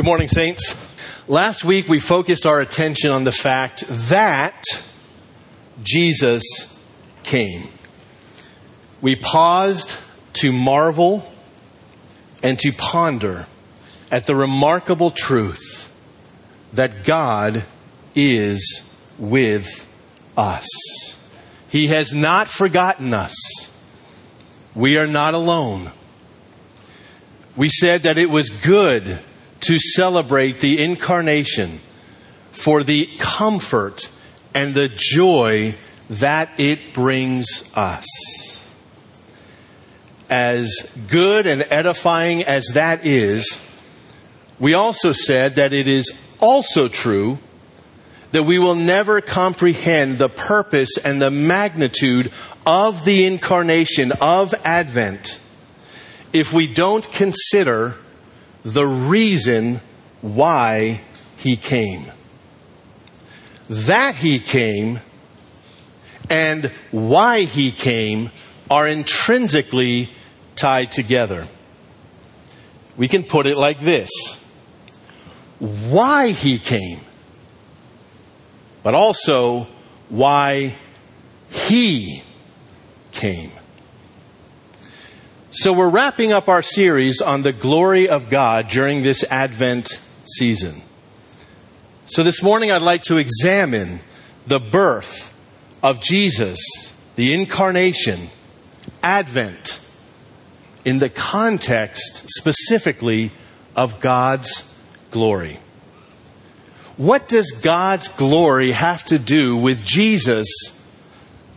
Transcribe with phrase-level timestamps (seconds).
[0.00, 0.74] Good morning, Saints.
[1.28, 4.64] Last week we focused our attention on the fact that
[5.82, 6.42] Jesus
[7.22, 7.68] came.
[9.02, 9.98] We paused
[10.32, 11.30] to marvel
[12.42, 13.46] and to ponder
[14.10, 15.92] at the remarkable truth
[16.72, 17.64] that God
[18.14, 19.86] is with
[20.34, 20.66] us.
[21.68, 23.36] He has not forgotten us.
[24.74, 25.90] We are not alone.
[27.54, 29.20] We said that it was good
[29.60, 31.80] to celebrate the incarnation
[32.52, 34.08] for the comfort
[34.54, 35.74] and the joy
[36.08, 38.06] that it brings us.
[40.28, 40.70] As
[41.08, 43.58] good and edifying as that is,
[44.58, 47.38] we also said that it is also true
[48.32, 52.32] that we will never comprehend the purpose and the magnitude
[52.64, 55.40] of the incarnation of Advent
[56.32, 57.96] if we don't consider
[58.64, 59.80] the reason
[60.20, 61.00] why
[61.36, 62.04] he came.
[63.68, 65.00] That he came
[66.28, 68.30] and why he came
[68.70, 70.10] are intrinsically
[70.54, 71.46] tied together.
[72.96, 74.10] We can put it like this
[75.58, 77.00] why he came,
[78.82, 79.68] but also
[80.08, 80.74] why
[81.50, 82.22] he
[83.12, 83.52] came.
[85.52, 90.80] So, we're wrapping up our series on the glory of God during this Advent season.
[92.06, 93.98] So, this morning I'd like to examine
[94.46, 95.34] the birth
[95.82, 96.60] of Jesus,
[97.16, 98.30] the incarnation,
[99.02, 99.80] Advent,
[100.84, 103.32] in the context specifically
[103.74, 104.72] of God's
[105.10, 105.58] glory.
[106.96, 110.46] What does God's glory have to do with Jesus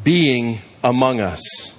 [0.03, 1.72] being among us?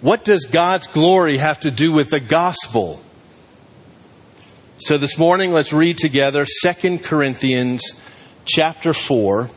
[0.00, 3.02] What does God's glory have to do with the gospel?
[4.78, 7.82] So this morning let's read together 2 Corinthians
[8.44, 9.50] chapter 4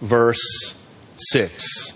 [0.00, 0.74] verse
[1.16, 1.92] 6.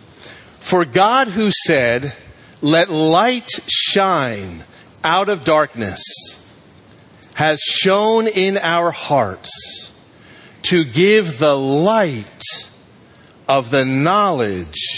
[0.60, 2.14] For God who said,
[2.60, 4.64] "Let light shine
[5.02, 6.02] out of darkness,"
[7.34, 9.90] has shone in our hearts
[10.64, 12.44] to give the light
[13.48, 14.91] of the knowledge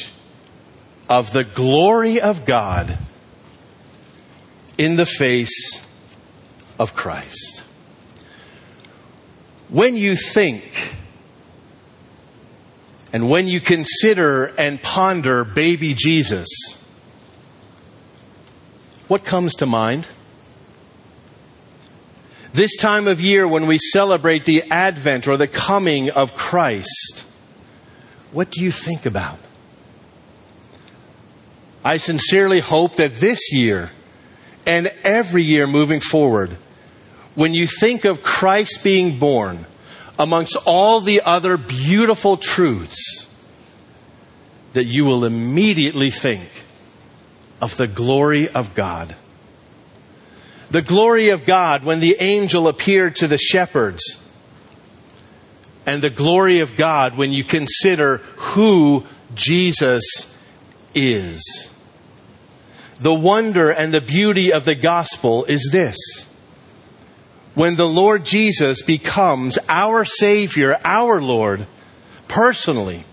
[1.09, 2.99] of the glory of God
[4.79, 5.87] in the face
[6.79, 7.63] of Christ.
[9.69, 10.97] When you think
[13.13, 16.49] and when you consider and ponder baby Jesus,
[19.07, 20.09] what comes to mind?
[22.53, 27.25] This time of year when we celebrate the advent or the coming of Christ,
[28.33, 29.39] what do you think about?
[31.85, 33.91] I sincerely hope that this year
[34.67, 36.57] and every year moving forward,
[37.35, 39.67] when you think of Christ being born
[40.19, 43.29] amongst all the other beautiful truths,
[44.73, 46.49] that you will immediately think
[47.61, 49.15] of the glory of God.
[50.71, 54.03] The glory of God when the angel appeared to the shepherds,
[55.87, 60.03] and the glory of God when you consider who Jesus
[60.95, 61.71] is.
[63.01, 65.97] The wonder and the beauty of the gospel is this.
[67.55, 71.67] When the Lord Jesus becomes our Savior, our Lord,
[72.29, 73.05] personally,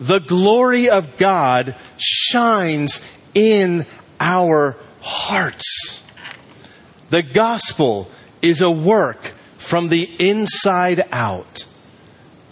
[0.00, 3.00] the glory of God shines
[3.34, 3.84] in
[4.18, 6.02] our hearts.
[7.10, 8.10] The gospel
[8.40, 9.24] is a work
[9.58, 11.64] from the inside out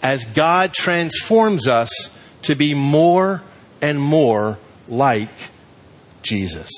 [0.01, 1.89] as God transforms us
[2.43, 3.41] to be more
[3.81, 4.57] and more
[4.87, 5.29] like
[6.21, 6.69] Jesus.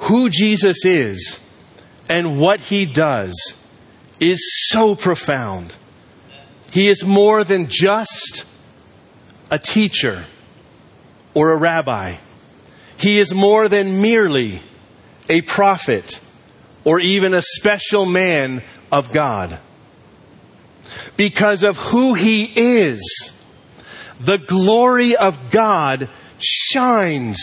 [0.00, 1.38] Who Jesus is
[2.08, 3.34] and what he does
[4.18, 5.76] is so profound.
[6.70, 8.44] He is more than just
[9.50, 10.24] a teacher
[11.34, 12.16] or a rabbi.
[12.96, 14.60] He is more than merely
[15.28, 16.20] a prophet
[16.84, 19.58] or even a special man of God.
[21.16, 23.32] Because of who he is,
[24.18, 26.08] the glory of God
[26.42, 27.38] shines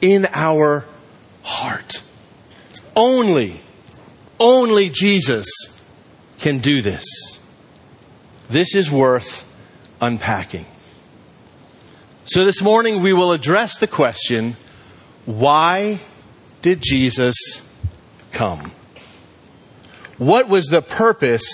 [0.00, 0.84] in our
[1.42, 2.02] heart.
[2.94, 3.60] Only,
[4.40, 5.46] only Jesus
[6.38, 7.04] can do this.
[8.48, 9.44] This is worth
[10.00, 10.66] unpacking.
[12.24, 14.56] So this morning we will address the question
[15.26, 16.00] why
[16.62, 17.36] did Jesus
[18.32, 18.72] come?
[20.18, 21.44] What was the purpose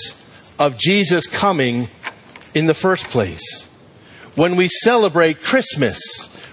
[0.58, 1.88] of Jesus coming
[2.54, 3.64] in the first place?
[4.34, 6.00] When we celebrate Christmas,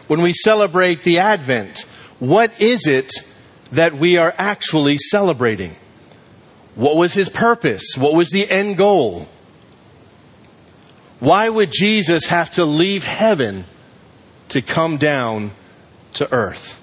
[0.09, 1.81] when we celebrate the Advent,
[2.17, 3.11] what is it
[3.71, 5.75] that we are actually celebrating?
[6.73, 7.93] What was his purpose?
[7.95, 9.27] What was the end goal?
[11.19, 13.65] Why would Jesus have to leave heaven
[14.47, 15.51] to come down
[16.15, 16.81] to earth?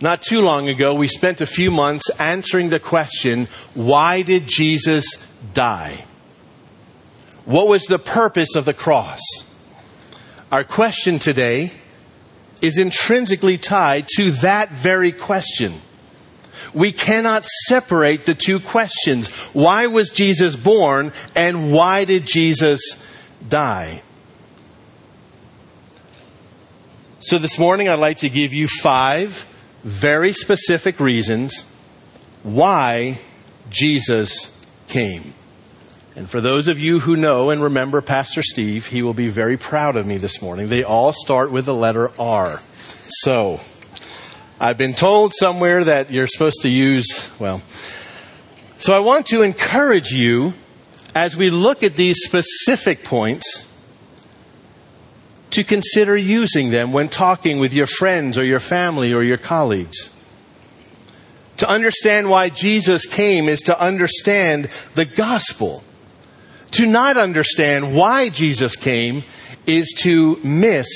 [0.00, 5.04] Not too long ago, we spent a few months answering the question why did Jesus
[5.52, 6.04] die?
[7.44, 9.20] What was the purpose of the cross?
[10.54, 11.72] Our question today
[12.62, 15.72] is intrinsically tied to that very question.
[16.72, 19.32] We cannot separate the two questions.
[19.52, 22.80] Why was Jesus born and why did Jesus
[23.48, 24.02] die?
[27.18, 29.46] So this morning I'd like to give you five
[29.82, 31.64] very specific reasons
[32.44, 33.18] why
[33.70, 34.56] Jesus
[34.86, 35.33] came.
[36.16, 39.56] And for those of you who know and remember Pastor Steve, he will be very
[39.56, 40.68] proud of me this morning.
[40.68, 42.60] They all start with the letter R.
[43.06, 43.60] So,
[44.60, 47.62] I've been told somewhere that you're supposed to use, well,
[48.78, 50.54] so I want to encourage you
[51.14, 53.66] as we look at these specific points
[55.50, 60.10] to consider using them when talking with your friends or your family or your colleagues.
[61.58, 65.84] To understand why Jesus came is to understand the gospel.
[66.74, 69.22] To not understand why Jesus came
[69.64, 70.88] is to miss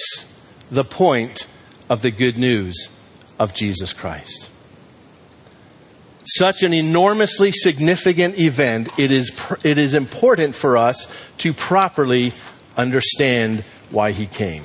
[0.72, 1.46] the point
[1.88, 2.90] of the good news
[3.38, 4.48] of Jesus Christ.
[6.24, 9.30] Such an enormously significant event, it is,
[9.62, 11.06] it is important for us
[11.38, 12.32] to properly
[12.76, 13.60] understand
[13.90, 14.64] why he came.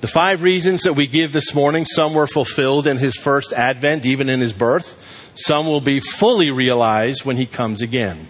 [0.00, 4.04] The five reasons that we give this morning, some were fulfilled in his first advent,
[4.04, 5.32] even in his birth.
[5.36, 8.26] Some will be fully realized when he comes again.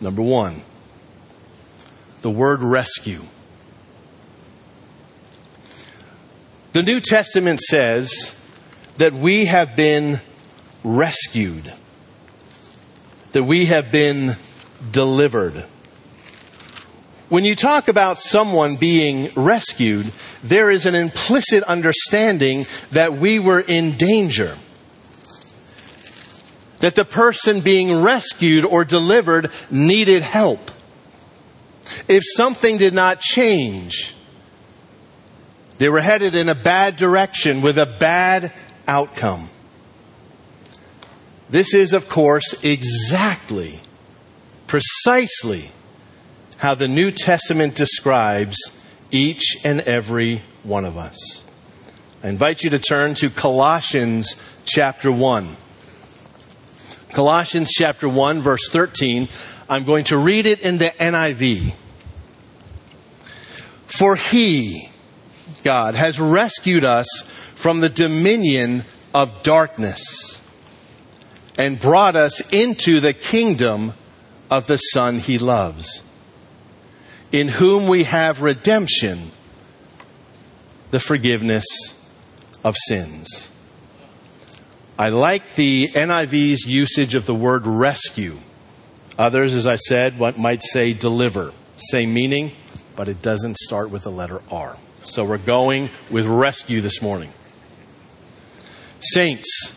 [0.00, 0.62] Number one,
[2.22, 3.22] the word rescue.
[6.72, 8.36] The New Testament says
[8.96, 10.20] that we have been
[10.84, 11.72] rescued,
[13.32, 14.36] that we have been
[14.90, 15.64] delivered.
[17.28, 20.06] When you talk about someone being rescued,
[20.42, 24.56] there is an implicit understanding that we were in danger.
[26.80, 30.70] That the person being rescued or delivered needed help.
[32.08, 34.14] If something did not change,
[35.78, 38.52] they were headed in a bad direction with a bad
[38.86, 39.48] outcome.
[41.48, 43.80] This is, of course, exactly,
[44.66, 45.70] precisely
[46.58, 48.56] how the New Testament describes
[49.10, 51.44] each and every one of us.
[52.22, 54.36] I invite you to turn to Colossians
[54.66, 55.56] chapter 1.
[57.12, 59.28] Colossians chapter 1, verse 13.
[59.68, 61.74] I'm going to read it in the NIV.
[63.86, 64.88] For he,
[65.62, 67.06] God, has rescued us
[67.54, 70.38] from the dominion of darkness
[71.58, 73.92] and brought us into the kingdom
[74.50, 76.02] of the Son he loves
[77.32, 79.30] in whom we have redemption,
[80.90, 81.64] the forgiveness
[82.64, 83.49] of sins.
[85.00, 88.36] I like the NIV's usage of the word rescue.
[89.18, 91.52] Others, as I said, might say deliver.
[91.76, 92.52] Same meaning,
[92.96, 94.76] but it doesn't start with the letter R.
[95.02, 97.32] So we're going with rescue this morning.
[99.00, 99.74] Saints,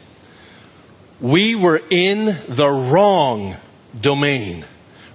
[1.22, 3.56] we were in the wrong
[4.00, 4.66] domain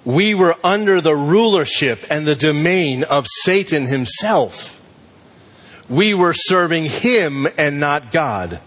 [0.08, 4.80] we were under the rulership and the domain of Satan himself.
[5.86, 8.58] We were serving him and not God.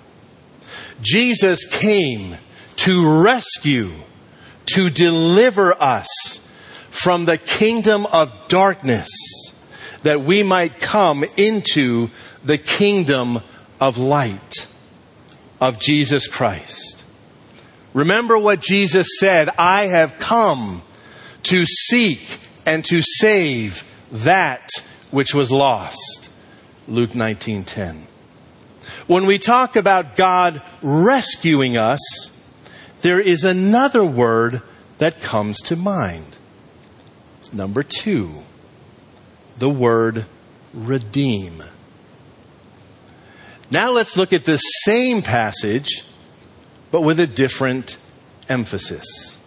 [1.01, 2.37] Jesus came
[2.77, 3.91] to rescue,
[4.67, 6.07] to deliver us
[6.89, 9.09] from the kingdom of darkness,
[10.03, 12.09] that we might come into
[12.43, 13.41] the kingdom
[13.79, 14.67] of light
[15.59, 17.03] of Jesus Christ.
[17.93, 20.81] Remember what Jesus said I have come
[21.43, 24.69] to seek and to save that
[25.09, 26.29] which was lost.
[26.87, 28.07] Luke 19:10.
[29.11, 31.99] When we talk about God rescuing us,
[33.01, 34.61] there is another word
[34.99, 36.37] that comes to mind.
[37.51, 38.33] Number 2,
[39.57, 40.27] the word
[40.73, 41.61] redeem.
[43.69, 46.05] Now let's look at the same passage
[46.89, 47.97] but with a different
[48.47, 49.37] emphasis.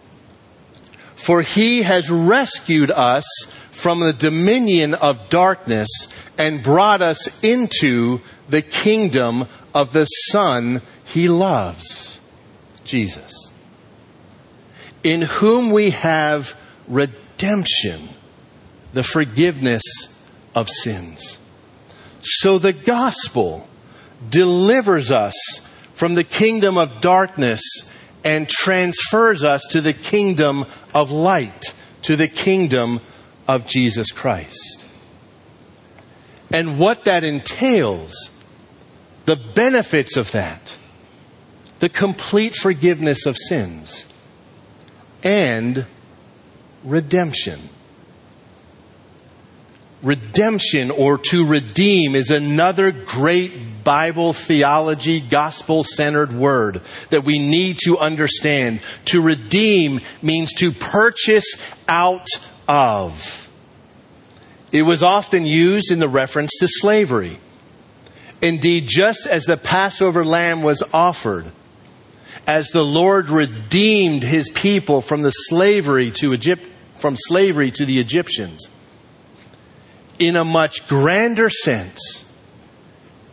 [1.17, 3.25] For he has rescued us
[3.73, 5.89] from the dominion of darkness
[6.37, 12.21] and brought us into the kingdom of the Son he loves,
[12.85, 13.51] Jesus,
[15.03, 16.57] in whom we have
[16.89, 18.09] redemption,
[18.93, 19.83] the forgiveness
[20.55, 21.39] of sins.
[22.21, 23.69] So the gospel,
[24.31, 25.35] delivers us
[25.93, 27.63] from the kingdom of darkness
[28.25, 33.01] and transfers us to the kingdom of light, to the kingdom
[33.47, 34.85] of Jesus Christ.
[36.51, 38.31] And what that entails,
[39.25, 40.77] the benefits of that,
[41.79, 44.05] the complete forgiveness of sins,
[45.23, 45.87] and
[46.85, 47.61] redemption.
[50.03, 57.79] Redemption or to redeem is another great Bible theology, gospel centered word that we need
[57.85, 58.81] to understand.
[59.07, 61.57] To redeem means to purchase
[61.89, 62.27] out
[62.69, 63.49] of.
[64.73, 67.39] It was often used in the reference to slavery.
[68.45, 71.51] Indeed, just as the Passover lamb was offered,
[72.47, 77.99] as the Lord redeemed his people from the slavery to Egypt, from slavery to the
[77.99, 78.69] Egyptians,
[80.19, 82.27] in a much grander sense,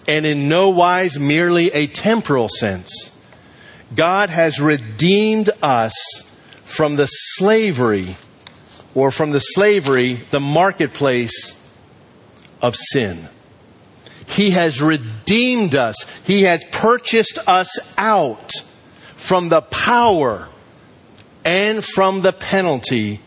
[0.07, 3.11] and in no wise merely a temporal sense,
[3.93, 6.23] God has redeemed us
[6.61, 8.15] from the slavery,
[8.95, 11.61] or from the slavery, the marketplace
[12.61, 13.27] of sin.
[14.31, 15.95] He has redeemed us.
[16.23, 18.51] He has purchased us out
[19.17, 20.47] from the power
[21.43, 23.19] and from the penalty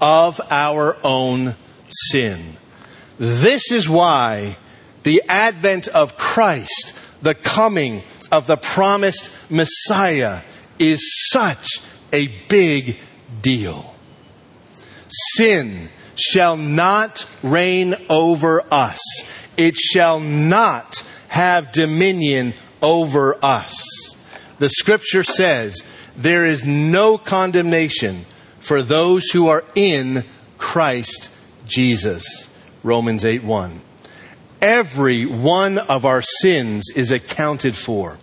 [0.00, 1.56] of our own
[1.88, 2.56] sin.
[3.18, 4.56] This is why
[5.02, 10.42] the advent of Christ, the coming of the promised Messiah,
[10.78, 11.80] is such
[12.12, 12.98] a big
[13.42, 13.94] deal.
[15.36, 19.00] Sin shall not reign over us.
[19.56, 23.74] It shall not have dominion over us.
[24.58, 25.82] The scripture says
[26.16, 28.24] there is no condemnation
[28.60, 30.24] for those who are in
[30.58, 31.30] Christ
[31.66, 32.48] Jesus.
[32.82, 33.80] Romans 8 1.
[34.60, 38.18] Every one of our sins is accounted for.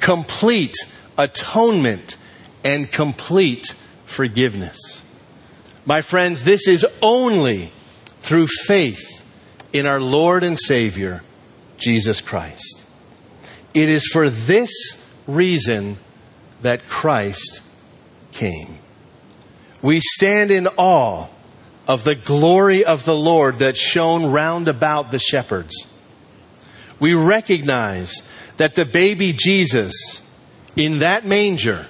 [0.00, 0.76] Complete
[1.18, 2.16] atonement
[2.64, 5.02] and complete forgiveness.
[5.84, 7.72] My friends, this is only
[8.18, 9.15] through faith
[9.78, 11.22] in our Lord and Savior,
[11.78, 12.84] Jesus Christ.
[13.74, 14.70] It is for this
[15.26, 15.98] reason
[16.62, 17.60] that Christ
[18.32, 18.78] came.
[19.82, 21.28] We stand in awe
[21.86, 25.86] of the glory of the Lord that shone round about the shepherds.
[26.98, 28.22] We recognize
[28.56, 30.22] that the baby Jesus
[30.74, 31.86] in that manger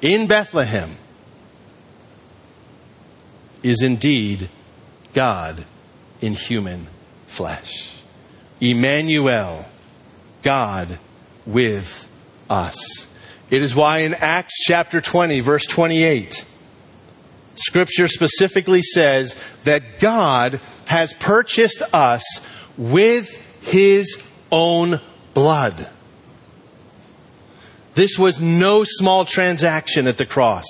[0.00, 0.90] in Bethlehem
[3.62, 4.48] is indeed
[5.12, 5.64] God
[6.20, 6.86] in human
[7.30, 7.92] flesh.
[8.60, 9.66] Emmanuel,
[10.42, 10.98] God
[11.46, 12.08] with
[12.50, 13.06] us.
[13.50, 16.44] It is why in Acts chapter 20, verse 28,
[17.54, 19.34] Scripture specifically says
[19.64, 22.22] that God has purchased us
[22.76, 25.00] with His own
[25.32, 25.88] blood.
[27.94, 30.66] This was no small transaction at the cross.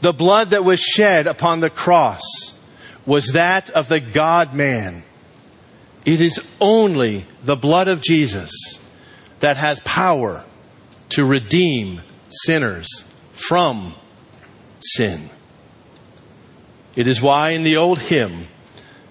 [0.00, 2.22] The blood that was shed upon the cross
[3.06, 5.02] was that of the God man.
[6.08, 8.50] It is only the blood of Jesus
[9.40, 10.42] that has power
[11.10, 12.00] to redeem
[12.46, 13.94] sinners from
[14.80, 15.28] sin.
[16.96, 18.46] It is why in the old hymn,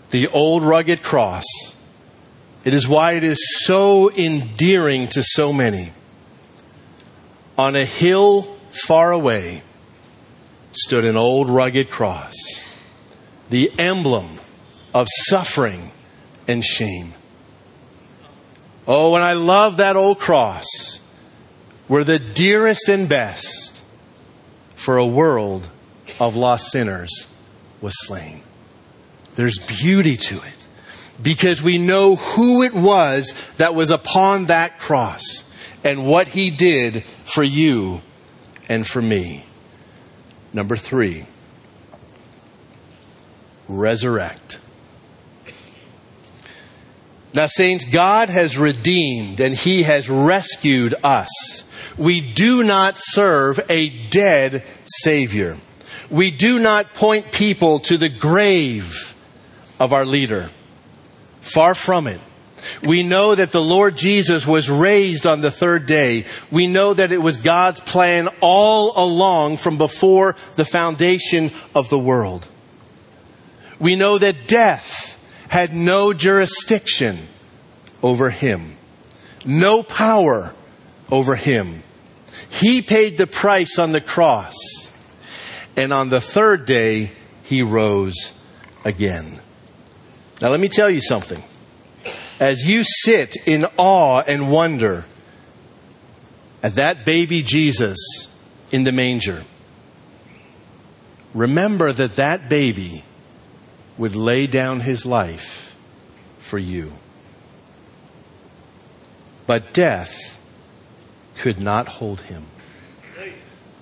[0.10, 1.44] the old rugged cross,
[2.66, 5.92] it is why it is so endearing to so many.
[7.60, 9.62] On a hill far away
[10.72, 12.34] stood an old rugged cross,
[13.52, 14.40] the emblem
[14.96, 15.92] of suffering
[16.48, 17.14] and shame.
[18.88, 20.66] Oh, and I love that old cross
[21.88, 23.82] where the dearest and best
[24.76, 25.70] for a world
[26.20, 27.28] of lost sinners
[27.82, 28.42] was slain.
[29.36, 30.68] There's beauty to it
[31.22, 35.44] because we know who it was that was upon that cross
[35.84, 38.02] and what he did for you
[38.70, 39.44] and for me.
[40.54, 41.26] Number three,
[43.68, 44.60] resurrect.
[47.38, 51.64] Now, saints, God has redeemed and he has rescued us.
[51.98, 55.58] We do not serve a dead Savior
[56.10, 59.14] we do not point people to the grave
[59.80, 60.50] of our leader.
[61.42, 62.22] Far from it.
[62.84, 66.26] We know that the Lord Jesus was raised on the third day.
[66.52, 72.00] We know that it was God's plan all along from before the foundation of the
[72.00, 72.48] world.
[73.80, 75.07] We know that death
[75.50, 77.18] had no jurisdiction
[78.04, 78.76] over him,
[79.46, 80.54] no power
[81.10, 81.84] over him.
[82.50, 84.56] He paid the price on the cross
[85.78, 87.12] and on the third day,
[87.44, 88.34] he rose
[88.84, 89.40] again.
[90.42, 91.42] Now, let me tell you something.
[92.40, 95.06] as you sit in awe and wonder
[96.62, 97.98] at that baby Jesus
[98.72, 99.44] in the manger,
[101.34, 103.04] remember that that baby
[103.98, 105.76] would lay down his life
[106.38, 106.94] for you.
[109.46, 110.40] But death
[111.36, 112.46] could not hold him.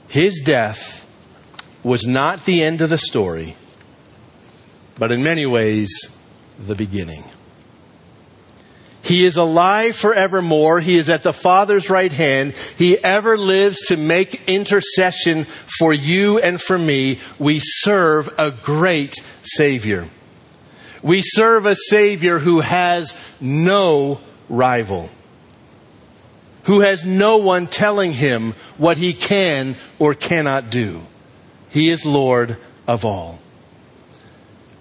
[0.07, 1.05] His death
[1.83, 3.55] was not the end of the story,
[4.97, 5.89] but in many ways,
[6.57, 7.23] the beginning.
[9.05, 10.79] He is alive forevermore.
[10.79, 12.55] He is at the Father's right hand.
[12.75, 15.45] He ever lives to make intercession
[15.79, 17.19] for you and for me.
[17.37, 20.07] We serve a great Savior.
[21.03, 25.11] We serve a Savior who has no rival,
[26.63, 31.01] who has no one telling him what he can or cannot do.
[31.69, 32.57] He is Lord
[32.87, 33.39] of all.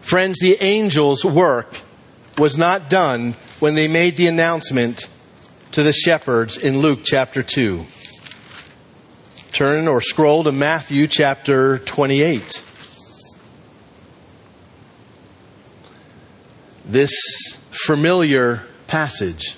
[0.00, 1.82] Friends, the angels' work
[2.38, 5.08] was not done when they made the announcement
[5.72, 7.86] to the shepherds in Luke chapter 2.
[9.52, 12.62] Turn or scroll to Matthew chapter 28.
[16.84, 17.10] This
[17.70, 19.56] familiar passage.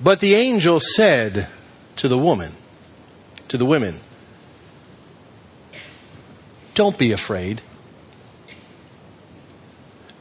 [0.00, 1.46] But the angel said
[1.94, 2.52] to the woman,
[3.46, 4.00] to the women,
[6.74, 7.62] Don't be afraid.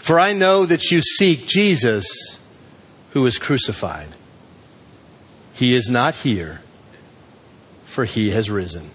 [0.07, 2.39] For I know that you seek Jesus
[3.11, 4.07] who is crucified.
[5.51, 6.61] He is not here,
[7.83, 8.91] for he has risen.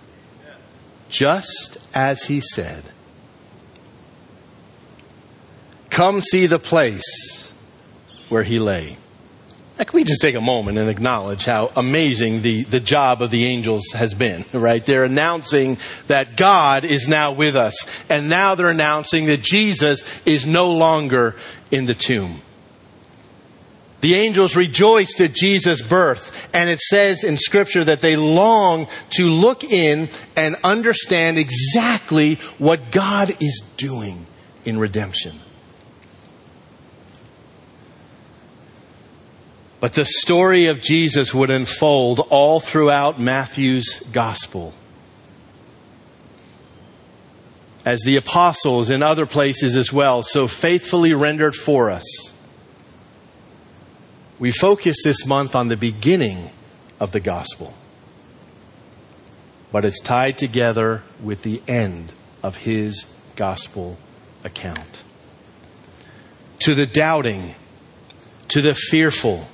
[1.11, 2.89] Just as he said.
[5.91, 7.53] Come see the place
[8.31, 8.97] where he lay.
[9.79, 13.31] Now, can we just take a moment and acknowledge how amazing the, the job of
[13.31, 14.85] the angels has been, right?
[14.85, 17.75] They're announcing that God is now with us,
[18.09, 21.37] and now they're announcing that Jesus is no longer
[21.71, 22.43] in the tomb.
[24.03, 29.29] The angels rejoiced at Jesus' birth, and it says in Scripture that they long to
[29.29, 34.27] look in and understand exactly what God is doing
[34.65, 35.39] in redemption.
[39.83, 44.75] But the story of Jesus would unfold all throughout Matthew's gospel.
[47.85, 52.05] As the apostles in other places as well so faithfully rendered for us.
[54.39, 56.51] We focus this month on the beginning
[57.01, 57.75] of the gospel,
[59.73, 63.99] but it's tied together with the end of his gospel
[64.45, 65.03] account.
[66.61, 67.57] To the doubting,
[68.47, 69.49] to the fearful,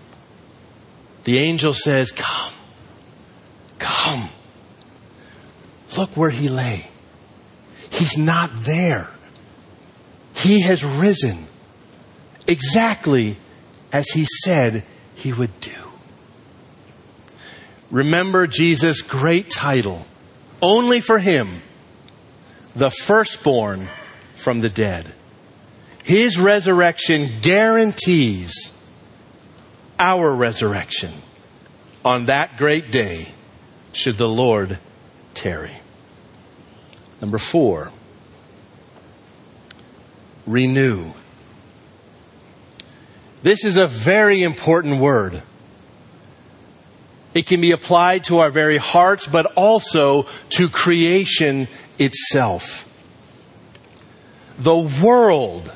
[1.28, 2.54] the angel says, Come,
[3.78, 4.30] come.
[5.94, 6.88] Look where he lay.
[7.90, 9.10] He's not there.
[10.32, 11.44] He has risen
[12.46, 13.36] exactly
[13.92, 14.84] as he said
[15.16, 15.70] he would do.
[17.90, 20.06] Remember Jesus' great title,
[20.62, 21.60] only for him,
[22.74, 23.88] the firstborn
[24.34, 25.12] from the dead.
[26.04, 28.72] His resurrection guarantees
[29.98, 31.12] our resurrection
[32.04, 33.28] on that great day,
[33.92, 34.78] should the Lord
[35.34, 35.72] tarry.
[37.20, 37.92] Number four,
[40.46, 41.12] renew.
[43.42, 45.42] This is a very important word.
[47.34, 52.84] It can be applied to our very hearts, but also to creation itself.
[54.58, 55.72] The world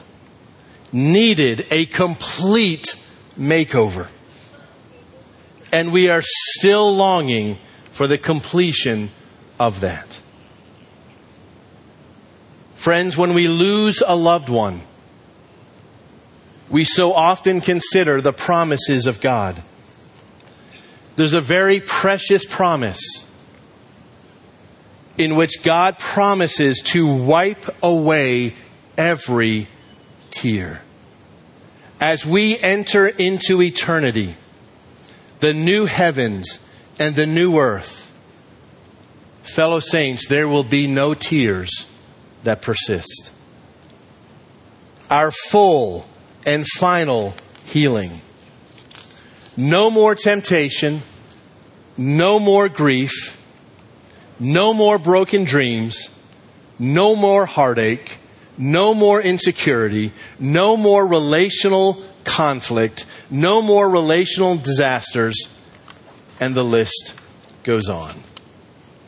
[0.92, 2.96] needed a complete
[3.38, 4.09] makeover.
[5.73, 7.59] And we are still longing
[7.90, 9.11] for the completion
[9.59, 10.21] of that.
[12.75, 14.81] Friends, when we lose a loved one,
[16.68, 19.62] we so often consider the promises of God.
[21.16, 23.25] There's a very precious promise
[25.18, 28.55] in which God promises to wipe away
[28.97, 29.68] every
[30.31, 30.83] tear
[32.02, 34.34] as we enter into eternity,
[35.38, 36.58] the new heavens
[36.98, 38.12] and the new earth,
[39.44, 41.86] fellow saints, there will be no tears
[42.42, 43.30] that persist.
[45.08, 46.04] Our full
[46.44, 47.34] and final
[47.64, 48.20] healing.
[49.56, 51.02] No more temptation,
[51.96, 53.38] no more grief,
[54.40, 56.10] no more broken dreams,
[56.80, 58.18] no more heartache,
[58.62, 65.48] no more insecurity, no more relational conflict, no more relational disasters,
[66.38, 67.14] and the list
[67.64, 68.14] goes on.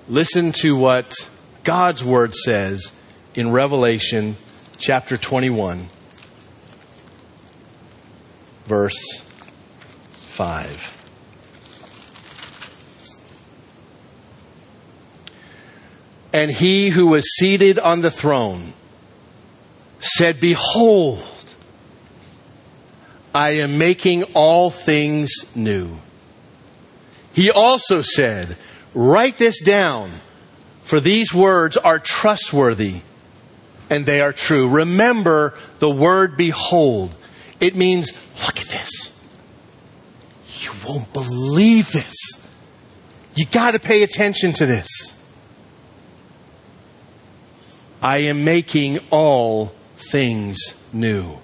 [0.08, 1.14] Listen to what
[1.62, 2.90] God's Word says
[3.36, 4.36] in Revelation
[4.76, 5.86] chapter 21,
[8.66, 9.22] verse
[10.10, 11.00] 5.
[16.32, 18.72] And he who was seated on the throne
[20.04, 21.22] said, Behold,
[23.34, 25.96] I am making all things new.
[27.32, 28.56] He also said,
[28.94, 30.10] Write this down,
[30.82, 33.00] for these words are trustworthy
[33.90, 34.68] and they are true.
[34.68, 37.14] Remember the word behold.
[37.60, 38.12] It means,
[38.44, 39.18] look at this.
[40.60, 42.14] You won't believe this.
[43.34, 44.88] You got to pay attention to this.
[48.00, 49.72] I am making all
[50.14, 50.56] things
[50.92, 51.40] new.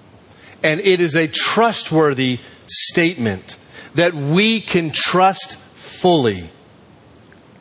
[0.63, 3.57] And it is a trustworthy statement
[3.95, 6.49] that we can trust fully.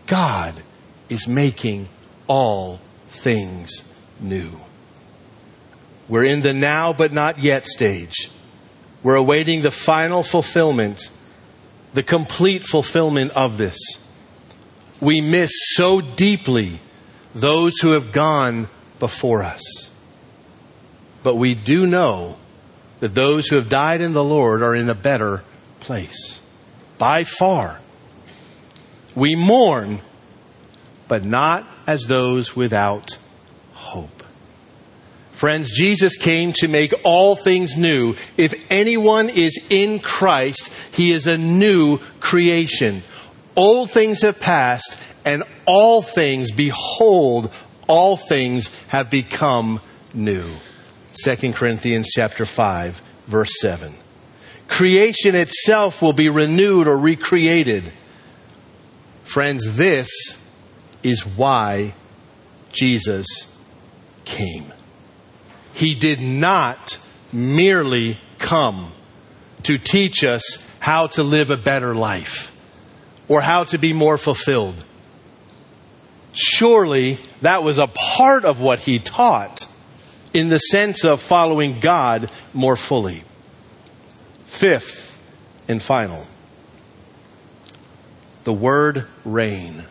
[0.07, 0.55] God
[1.09, 1.89] is making
[2.29, 3.83] all things
[4.21, 4.53] new.
[6.09, 8.31] We're in the now but not yet stage.
[9.03, 11.11] We're awaiting the final fulfillment,
[11.93, 13.79] the complete fulfillment of this.
[15.01, 16.79] We miss so deeply
[17.35, 18.69] those who have gone
[19.01, 19.90] before us.
[21.23, 22.37] But we do know
[23.01, 25.43] that those who have died in the Lord are in a better
[25.81, 26.41] place.
[26.99, 27.81] By far.
[29.15, 30.01] We mourn,
[31.09, 33.19] but not as those without
[33.73, 34.23] hope.
[35.33, 38.15] Friends, Jesus came to make all things new.
[38.37, 43.03] If anyone is in Christ, he is a new creation.
[43.57, 47.51] Old things have passed, and all things, behold,
[47.89, 49.81] all things have become
[50.13, 50.47] new.
[51.23, 53.93] 2 Corinthians chapter 5 verse 7.
[54.69, 57.93] Creation itself will be renewed or recreated.
[59.25, 60.09] Friends, this
[61.03, 61.95] is why
[62.73, 63.27] Jesus
[64.25, 64.73] came.
[65.73, 66.99] He did not
[67.33, 68.93] merely come
[69.65, 72.57] to teach us how to live a better life
[73.29, 74.85] or how to be more fulfilled.
[76.33, 79.67] Surely that was a part of what he taught
[80.33, 83.25] in the sense of following God more fully.
[84.47, 85.21] Fifth
[85.69, 86.27] and final,
[88.45, 89.85] the word reign.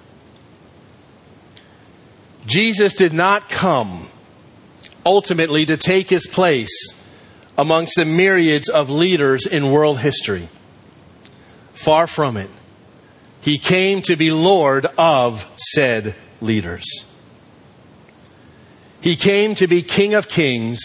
[2.45, 4.07] Jesus did not come
[5.05, 6.93] ultimately to take his place
[7.57, 10.47] amongst the myriads of leaders in world history.
[11.73, 12.49] Far from it.
[13.41, 16.85] He came to be Lord of said leaders.
[19.01, 20.79] He came to be King of kings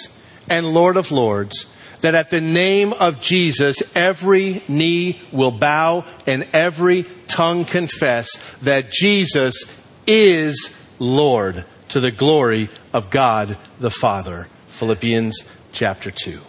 [0.49, 1.67] and Lord of lords,
[2.01, 8.31] that at the name of Jesus, every knee will bow and every tongue confess
[8.63, 9.65] that Jesus
[10.07, 14.49] is Lord to the glory of God the Father.
[14.69, 16.41] Philippians chapter 2.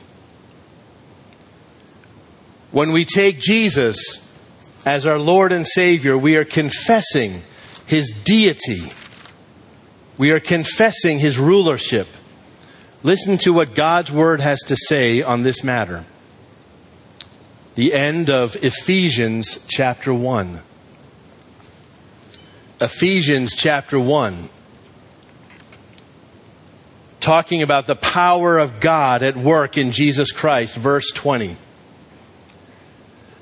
[2.71, 3.97] When we take Jesus
[4.86, 7.41] as our Lord and Savior, we are confessing
[7.86, 8.82] his deity.
[10.17, 12.08] We are confessing his rulership.
[13.04, 16.06] Listen to what God's word has to say on this matter.
[17.75, 20.62] The end of Ephesians chapter 1.
[22.80, 24.49] Ephesians chapter 1.
[27.19, 31.58] Talking about the power of God at work in Jesus Christ, verse 20.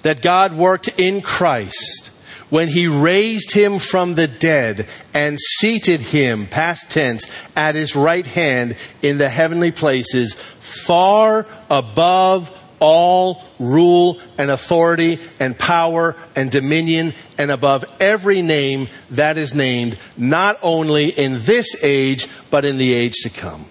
[0.01, 2.09] That God worked in Christ
[2.53, 8.27] when he raised him from the dead and seated him, past tense, at his right
[8.27, 17.15] hand in the heavenly places, far above all rule and authority and power and dominion
[17.39, 22.93] and above every name that is named, not only in this age, but in the
[22.93, 23.65] age to come.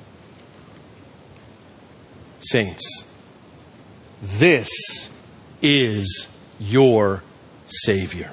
[2.41, 3.05] Saints,
[4.21, 4.69] this
[5.63, 6.27] is
[6.59, 7.23] your
[7.69, 8.33] Savior.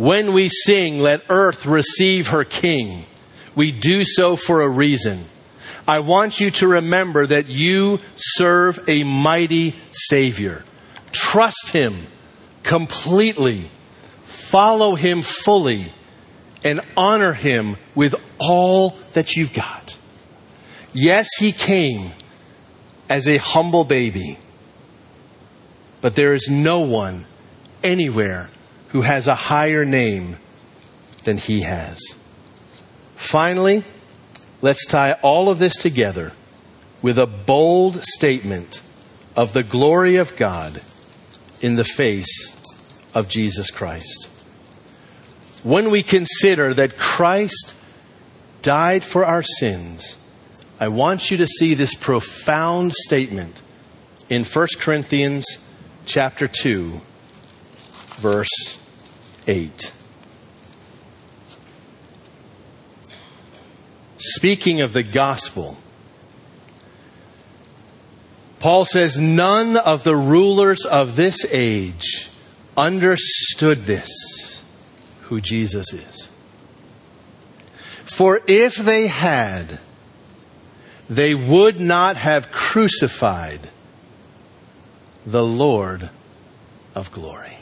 [0.00, 3.04] When we sing, Let earth receive her King,
[3.54, 5.26] we do so for a reason.
[5.86, 10.64] I want you to remember that you serve a mighty Savior.
[11.12, 12.06] Trust Him
[12.62, 13.70] completely,
[14.22, 15.92] follow Him fully,
[16.64, 19.98] and honor Him with all that you've got.
[20.94, 22.12] Yes, He came
[23.10, 24.38] as a humble baby,
[26.00, 27.26] but there is no one
[27.82, 28.48] anywhere
[28.90, 30.36] who has a higher name
[31.24, 32.00] than he has.
[33.16, 33.84] Finally,
[34.60, 36.32] let's tie all of this together
[37.02, 38.82] with a bold statement
[39.36, 40.82] of the glory of God
[41.60, 42.56] in the face
[43.14, 44.28] of Jesus Christ.
[45.62, 47.74] When we consider that Christ
[48.62, 50.16] died for our sins
[50.82, 53.60] I want you to see this profound statement
[54.30, 55.44] in 1 Corinthians
[56.06, 57.02] chapter 2
[58.16, 58.78] verse
[59.46, 59.92] 8.
[64.18, 65.78] Speaking of the gospel,
[68.58, 72.28] Paul says, None of the rulers of this age
[72.76, 74.62] understood this,
[75.22, 76.28] who Jesus is.
[78.04, 79.78] For if they had,
[81.08, 83.60] they would not have crucified
[85.24, 86.10] the Lord
[86.94, 87.59] of glory.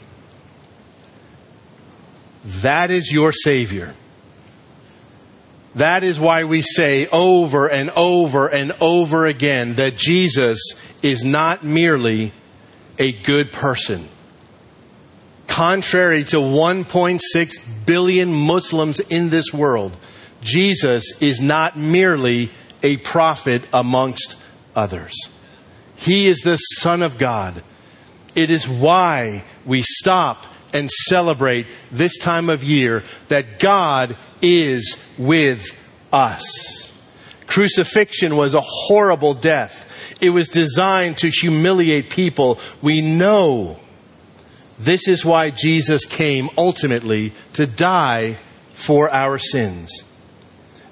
[2.43, 3.93] That is your Savior.
[5.75, 10.59] That is why we say over and over and over again that Jesus
[11.03, 12.33] is not merely
[12.97, 14.07] a good person.
[15.47, 17.51] Contrary to 1.6
[17.85, 19.95] billion Muslims in this world,
[20.41, 24.37] Jesus is not merely a prophet amongst
[24.75, 25.15] others.
[25.95, 27.61] He is the Son of God.
[28.35, 35.75] It is why we stop and celebrate this time of year that God is with
[36.11, 36.91] us.
[37.47, 39.85] Crucifixion was a horrible death.
[40.21, 42.59] It was designed to humiliate people.
[42.81, 43.79] We know
[44.77, 48.37] this is why Jesus came ultimately to die
[48.73, 50.03] for our sins.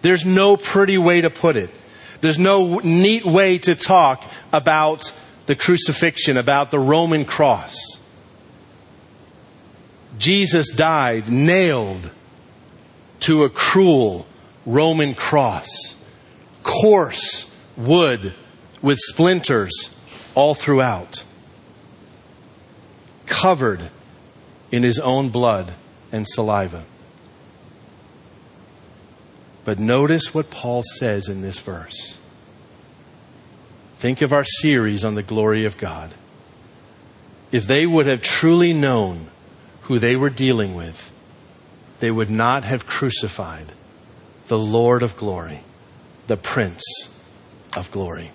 [0.01, 1.69] There's no pretty way to put it.
[2.19, 5.11] There's no neat way to talk about
[5.45, 7.75] the crucifixion, about the Roman cross.
[10.17, 12.11] Jesus died nailed
[13.21, 14.27] to a cruel
[14.65, 15.95] Roman cross,
[16.63, 18.33] coarse wood
[18.81, 19.89] with splinters
[20.35, 21.23] all throughout,
[23.25, 23.89] covered
[24.71, 25.73] in his own blood
[26.11, 26.83] and saliva.
[29.65, 32.17] But notice what Paul says in this verse.
[33.97, 36.13] Think of our series on the glory of God.
[37.51, 39.27] If they would have truly known
[39.87, 41.11] who they were dealing with,
[42.01, 43.71] they would not have crucified
[44.45, 45.61] the Lord of glory,
[46.27, 46.83] the Prince
[47.75, 48.31] of glory.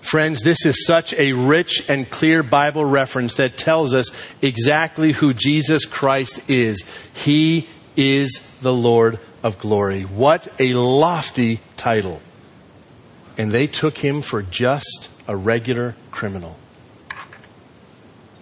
[0.00, 4.06] Friends, this is such a rich and clear Bible reference that tells us
[4.40, 6.84] exactly who Jesus Christ is.
[7.12, 10.02] He is the Lord of glory.
[10.02, 12.22] What a lofty title.
[13.36, 16.56] And they took him for just a regular criminal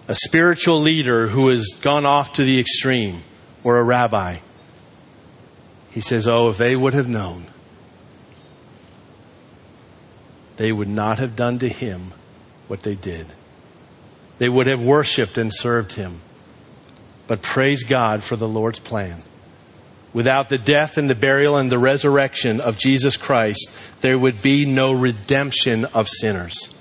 [0.07, 3.23] a spiritual leader who has gone off to the extreme,
[3.63, 4.37] or a rabbi.
[5.91, 7.45] He says, Oh, if they would have known,
[10.57, 12.13] they would not have done to him
[12.67, 13.27] what they did.
[14.37, 16.21] They would have worshiped and served him.
[17.27, 19.19] But praise God for the Lord's plan.
[20.11, 24.65] Without the death and the burial and the resurrection of Jesus Christ, there would be
[24.65, 26.73] no redemption of sinners.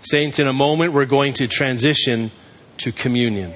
[0.00, 2.30] Saints, in a moment we're going to transition
[2.78, 3.52] to communion.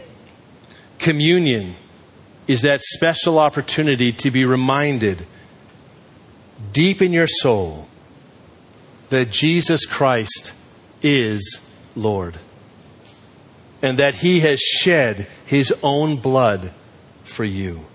[0.98, 1.76] Communion
[2.46, 5.26] is that special opportunity to be reminded
[6.72, 7.88] deep in your soul
[9.10, 10.52] that Jesus Christ
[11.02, 11.60] is
[11.94, 12.36] Lord
[13.82, 16.72] and that He has shed His own blood
[17.24, 17.86] for you.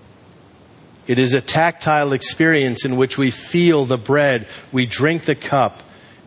[1.06, 5.82] It is a tactile experience in which we feel the bread, we drink the cup,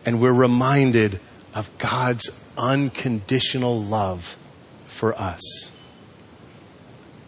[0.05, 1.19] and we're reminded
[1.53, 4.37] of God's unconditional love
[4.87, 5.41] for us.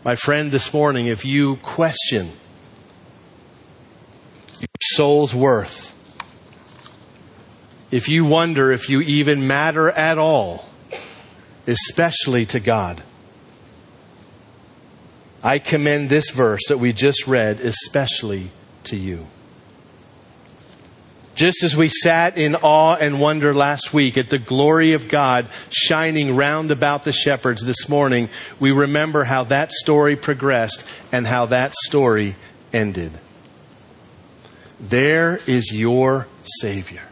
[0.04, 2.32] My friend, this morning, if you question
[4.60, 5.96] your soul's worth,
[7.92, 10.66] if you wonder if you even matter at all,
[11.68, 13.04] especially to God,
[15.44, 18.52] I commend this verse that we just read especially
[18.86, 19.28] to you.
[21.36, 25.48] Just as we sat in awe and wonder last week at the glory of God
[25.70, 31.46] shining round about the shepherds this morning, we remember how that story progressed and how
[31.48, 32.36] that story
[32.74, 33.12] ended.
[34.80, 36.28] There is your
[36.60, 37.04] Savior,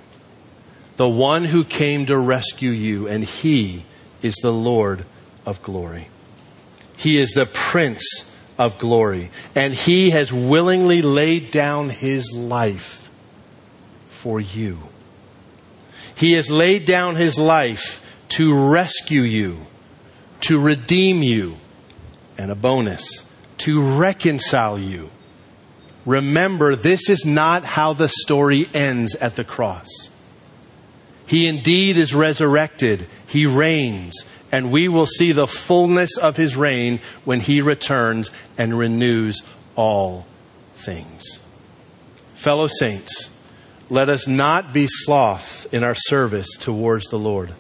[0.98, 3.86] the one who came to rescue you, and He
[4.22, 5.06] is the Lord
[5.46, 6.10] of glory.
[6.98, 12.99] He is the Prince of glory, and He has willingly laid down His life
[14.20, 14.78] for you.
[16.14, 19.58] He has laid down his life to rescue you,
[20.42, 21.56] to redeem you,
[22.38, 23.24] and a bonus,
[23.60, 25.10] to reconcile you.
[26.06, 29.88] Remember, this is not how the story ends at the cross.
[31.26, 37.00] He indeed is resurrected, he reigns, and we will see the fullness of his reign
[37.24, 39.44] when he returns and renews
[39.78, 40.26] all
[40.74, 41.40] things.
[42.34, 43.30] Fellow saints,
[43.90, 47.54] let us not be sloth in our service towards the Lord.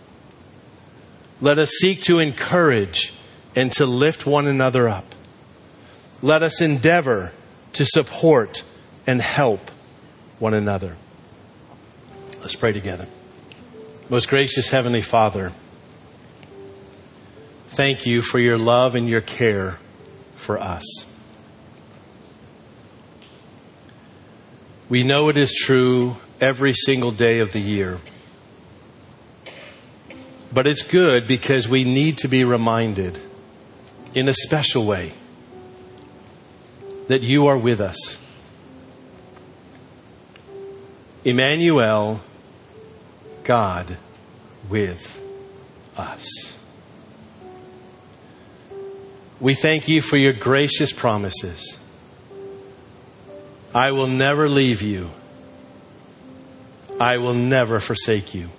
[1.41, 3.13] Let us seek to encourage
[3.55, 5.15] and to lift one another up.
[6.21, 7.31] Let us endeavor
[7.73, 8.63] to support
[9.07, 9.71] and help
[10.37, 10.95] one another.
[12.41, 13.07] Let's pray together.
[14.09, 15.51] Most gracious Heavenly Father,
[17.69, 19.77] thank you for your love and your care
[20.35, 21.08] for us.
[24.89, 27.99] We know it is true every single day of the year.
[30.51, 33.19] But it's good because we need to be reminded
[34.15, 35.13] in a special way
[37.07, 38.17] that you are with us.
[41.23, 42.21] Emmanuel,
[43.43, 43.97] God
[44.69, 45.19] with
[45.97, 46.57] us.
[49.39, 51.78] We thank you for your gracious promises.
[53.73, 55.11] I will never leave you.
[56.99, 58.49] I will never forsake you.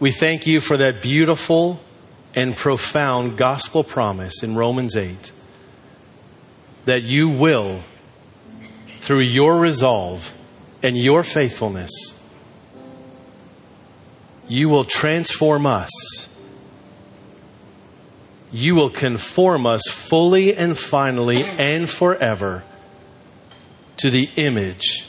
[0.00, 1.80] We thank you for that beautiful
[2.34, 5.32] and profound gospel promise in Romans 8
[6.84, 7.80] that you will,
[9.00, 10.32] through your resolve
[10.82, 11.90] and your faithfulness,
[14.46, 15.90] you will transform us.
[18.52, 22.64] You will conform us fully and finally and forever
[23.98, 25.08] to the image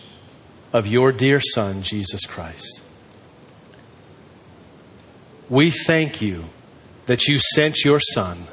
[0.73, 2.81] of your dear Son, Jesus Christ.
[5.49, 6.45] We thank you
[7.07, 8.45] that you sent your Son.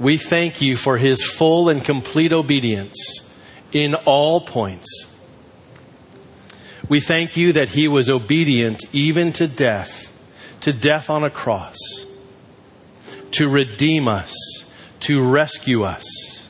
[0.00, 2.98] We thank you for his full and complete obedience
[3.72, 4.88] in all points.
[6.88, 10.12] We thank you that he was obedient even to death,
[10.60, 11.78] to death on a cross,
[13.32, 14.34] to redeem us,
[15.00, 16.41] to rescue us,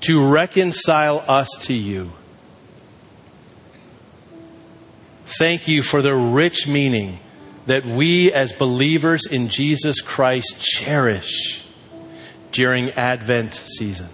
[0.00, 2.12] to reconcile us to you.
[5.38, 7.18] Thank you for the rich meaning
[7.66, 11.64] that we as believers in Jesus Christ cherish
[12.52, 14.08] during Advent season.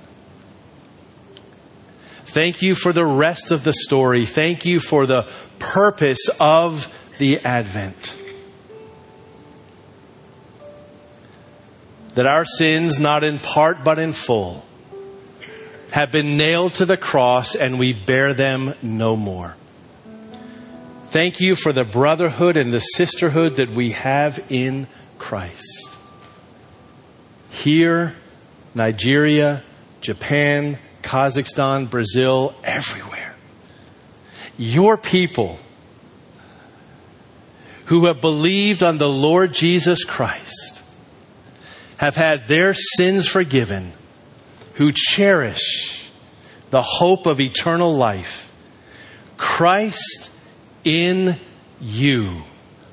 [2.25, 4.27] Thank you for the rest of the story.
[4.27, 5.27] Thank you for the
[5.59, 8.18] purpose of the Advent.
[12.12, 14.66] That our sins, not in part but in full,
[15.97, 19.57] have been nailed to the cross and we bear them no more.
[21.05, 25.97] Thank you for the brotherhood and the sisterhood that we have in Christ.
[27.49, 28.15] Here,
[28.75, 29.63] Nigeria,
[30.03, 33.35] Japan, Kazakhstan, Brazil, everywhere.
[34.59, 35.59] Your people
[37.87, 40.83] who have believed on the Lord Jesus Christ
[41.97, 43.93] have had their sins forgiven,
[44.77, 46.09] who cherish
[46.71, 48.53] the hope of eternal life.
[49.37, 50.31] Christ
[50.85, 51.37] in
[51.81, 52.43] you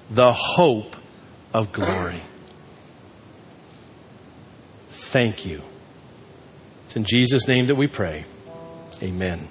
[0.10, 0.96] the hope
[1.54, 2.22] of glory.
[4.89, 5.62] Thank you.
[6.86, 8.26] It's in Jesus' name that we pray.
[9.02, 9.50] Amen.